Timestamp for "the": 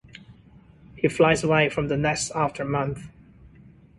1.87-1.95